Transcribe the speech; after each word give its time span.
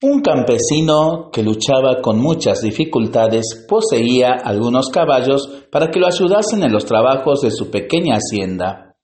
Un 0.00 0.22
campesino 0.22 1.28
que 1.32 1.42
luchaba 1.42 2.00
con 2.00 2.20
muchas 2.20 2.60
dificultades 2.62 3.66
poseía 3.68 4.28
algunos 4.44 4.90
caballos 4.90 5.66
para 5.72 5.90
que 5.90 5.98
lo 5.98 6.06
ayudasen 6.06 6.62
en 6.62 6.72
los 6.72 6.84
trabajos 6.84 7.40
de 7.40 7.50
su 7.50 7.68
pequeña 7.68 8.14
hacienda. 8.14 8.94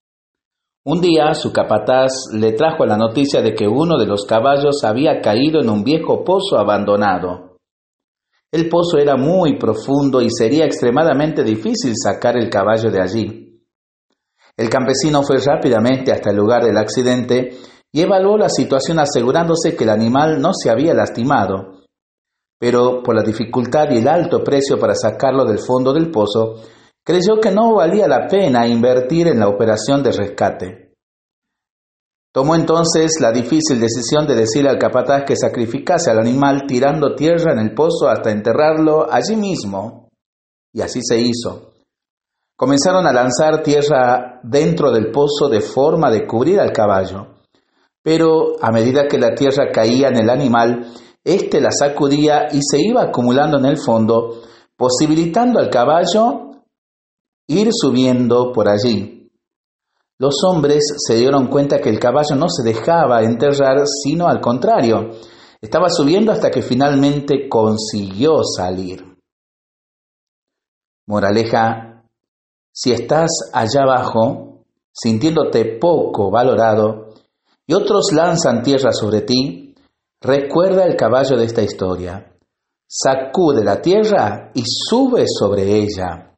Un 0.84 1.00
día 1.00 1.34
su 1.34 1.52
capataz 1.52 2.12
le 2.32 2.52
trajo 2.52 2.86
la 2.86 2.96
noticia 2.96 3.42
de 3.42 3.54
que 3.54 3.66
uno 3.66 3.98
de 3.98 4.06
los 4.06 4.24
caballos 4.24 4.84
había 4.84 5.20
caído 5.20 5.60
en 5.60 5.68
un 5.68 5.82
viejo 5.82 6.22
pozo 6.22 6.58
abandonado. 6.58 7.58
El 8.52 8.68
pozo 8.68 8.96
era 8.96 9.16
muy 9.16 9.58
profundo 9.58 10.22
y 10.22 10.28
sería 10.30 10.64
extremadamente 10.64 11.42
difícil 11.42 11.94
sacar 11.96 12.36
el 12.36 12.48
caballo 12.48 12.88
de 12.92 13.02
allí. 13.02 13.44
El 14.56 14.68
campesino 14.68 15.24
fue 15.24 15.38
rápidamente 15.38 16.12
hasta 16.12 16.30
el 16.30 16.36
lugar 16.36 16.62
del 16.62 16.78
accidente 16.78 17.50
y 17.94 18.02
evaluó 18.02 18.36
la 18.36 18.48
situación 18.48 18.98
asegurándose 18.98 19.76
que 19.76 19.84
el 19.84 19.90
animal 19.90 20.40
no 20.40 20.50
se 20.52 20.68
había 20.68 20.92
lastimado. 20.94 21.74
Pero 22.58 23.04
por 23.04 23.14
la 23.14 23.22
dificultad 23.22 23.88
y 23.92 23.98
el 23.98 24.08
alto 24.08 24.42
precio 24.42 24.80
para 24.80 24.96
sacarlo 24.96 25.44
del 25.44 25.60
fondo 25.60 25.92
del 25.92 26.10
pozo, 26.10 26.56
creyó 27.04 27.38
que 27.40 27.52
no 27.52 27.72
valía 27.76 28.08
la 28.08 28.26
pena 28.26 28.66
invertir 28.66 29.28
en 29.28 29.38
la 29.38 29.46
operación 29.46 30.02
de 30.02 30.10
rescate. 30.10 30.94
Tomó 32.32 32.56
entonces 32.56 33.12
la 33.20 33.30
difícil 33.30 33.78
decisión 33.78 34.26
de 34.26 34.34
decirle 34.34 34.70
al 34.70 34.78
capataz 34.78 35.22
que 35.24 35.36
sacrificase 35.36 36.10
al 36.10 36.18
animal 36.18 36.66
tirando 36.66 37.14
tierra 37.14 37.52
en 37.52 37.60
el 37.60 37.74
pozo 37.74 38.08
hasta 38.08 38.32
enterrarlo 38.32 39.06
allí 39.08 39.36
mismo. 39.36 40.08
Y 40.72 40.80
así 40.80 40.98
se 41.00 41.20
hizo. 41.20 41.74
Comenzaron 42.56 43.06
a 43.06 43.12
lanzar 43.12 43.62
tierra 43.62 44.40
dentro 44.42 44.90
del 44.90 45.12
pozo 45.12 45.48
de 45.48 45.60
forma 45.60 46.10
de 46.10 46.26
cubrir 46.26 46.58
al 46.58 46.72
caballo. 46.72 47.34
Pero 48.04 48.62
a 48.62 48.70
medida 48.70 49.08
que 49.08 49.18
la 49.18 49.34
tierra 49.34 49.72
caía 49.72 50.08
en 50.08 50.18
el 50.18 50.28
animal, 50.28 50.92
éste 51.24 51.58
la 51.58 51.70
sacudía 51.70 52.48
y 52.52 52.60
se 52.62 52.78
iba 52.78 53.02
acumulando 53.02 53.58
en 53.58 53.64
el 53.64 53.78
fondo, 53.78 54.42
posibilitando 54.76 55.58
al 55.58 55.70
caballo 55.70 56.50
ir 57.46 57.70
subiendo 57.72 58.52
por 58.52 58.68
allí. 58.68 59.30
Los 60.18 60.44
hombres 60.44 60.84
se 60.98 61.14
dieron 61.14 61.48
cuenta 61.48 61.78
que 61.78 61.88
el 61.88 61.98
caballo 61.98 62.36
no 62.36 62.50
se 62.50 62.62
dejaba 62.62 63.22
enterrar, 63.22 63.84
sino 63.86 64.28
al 64.28 64.40
contrario, 64.42 65.10
estaba 65.62 65.88
subiendo 65.88 66.30
hasta 66.30 66.50
que 66.50 66.60
finalmente 66.60 67.48
consiguió 67.48 68.42
salir. 68.44 69.02
Moraleja, 71.06 72.04
si 72.70 72.92
estás 72.92 73.30
allá 73.54 73.82
abajo, 73.84 74.64
sintiéndote 74.92 75.78
poco 75.80 76.30
valorado, 76.30 77.13
y 77.66 77.74
otros 77.74 78.12
lanzan 78.12 78.62
tierra 78.62 78.92
sobre 78.92 79.22
ti, 79.22 79.74
recuerda 80.20 80.86
el 80.86 80.96
caballo 80.96 81.36
de 81.36 81.44
esta 81.44 81.62
historia. 81.62 82.32
Sacude 82.86 83.64
la 83.64 83.80
tierra 83.80 84.50
y 84.54 84.62
sube 84.66 85.24
sobre 85.26 85.62
ella. 85.62 86.34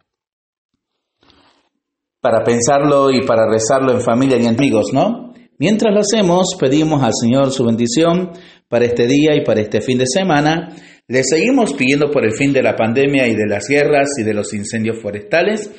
Para 2.20 2.42
pensarlo 2.42 3.10
y 3.10 3.26
para 3.26 3.48
rezarlo 3.48 3.92
en 3.92 4.00
familia 4.00 4.36
y 4.38 4.46
amigos, 4.46 4.92
¿no? 4.92 5.32
Mientras 5.58 5.92
lo 5.92 6.00
hacemos, 6.00 6.56
pedimos 6.58 7.02
al 7.02 7.12
Señor 7.14 7.50
su 7.50 7.64
bendición 7.64 8.32
para 8.68 8.84
este 8.84 9.06
día 9.06 9.34
y 9.34 9.44
para 9.44 9.60
este 9.60 9.80
fin 9.80 9.98
de 9.98 10.06
semana. 10.06 10.74
Le 11.08 11.22
seguimos 11.24 11.72
pidiendo 11.72 12.10
por 12.10 12.24
el 12.24 12.32
fin 12.32 12.52
de 12.52 12.62
la 12.62 12.76
pandemia 12.76 13.26
y 13.26 13.34
de 13.34 13.46
las 13.46 13.66
guerras 13.68 14.08
y 14.18 14.24
de 14.24 14.34
los 14.34 14.52
incendios 14.52 15.00
forestales. 15.00 15.70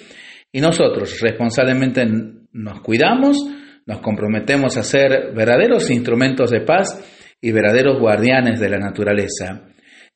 Y 0.52 0.62
nosotros 0.62 1.20
responsablemente 1.22 2.06
nos 2.54 2.82
cuidamos, 2.82 3.38
nos 3.88 4.02
comprometemos 4.02 4.78
a 4.78 4.84
ser 4.84 5.34
verdaderos 5.34 5.90
instrumentos 5.90 6.52
de 6.52 6.62
paz 6.62 7.02
y 7.42 7.52
verdaderos 7.52 8.00
guardianes 8.00 8.60
de 8.60 8.70
la 8.70 8.78
naturaleza. 8.78 9.64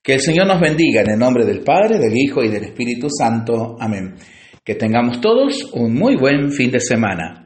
Que 0.03 0.15
el 0.15 0.19
Señor 0.19 0.47
nos 0.47 0.59
bendiga 0.59 1.01
en 1.01 1.11
el 1.11 1.19
nombre 1.19 1.45
del 1.45 1.61
Padre, 1.61 1.97
del 1.97 2.15
Hijo 2.15 2.43
y 2.43 2.49
del 2.49 2.65
Espíritu 2.65 3.07
Santo. 3.09 3.77
Amén. 3.79 4.15
Que 4.63 4.75
tengamos 4.75 5.21
todos 5.21 5.71
un 5.73 5.93
muy 5.93 6.17
buen 6.17 6.51
fin 6.51 6.69
de 6.69 6.79
semana. 6.81 7.39